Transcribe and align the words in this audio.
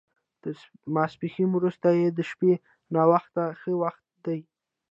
تر 0.41 0.55
ماسپښین 0.95 1.49
وروسته 1.53 1.87
یا 2.01 2.09
د 2.17 2.19
شپې 2.29 2.53
ناوخته 2.95 3.43
ښه 3.59 3.71
وخت 3.81 4.05
دی. 4.25 4.39